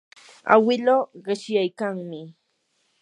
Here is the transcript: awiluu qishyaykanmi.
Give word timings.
awiluu 0.53 1.03
qishyaykanmi. 1.23 2.21